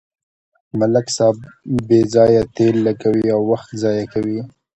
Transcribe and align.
ملک 0.79 1.07
صاحب 1.17 1.37
بې 1.87 1.99
ځایه 2.13 2.43
تېل 2.55 2.75
لګوي 2.87 3.27
او 3.35 3.41
وخت 3.51 3.69
ضایع 3.83 4.05
کوي. 4.13 4.39